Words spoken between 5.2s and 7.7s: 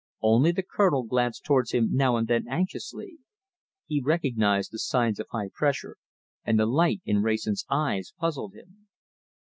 high pressure, and the light in Wrayson's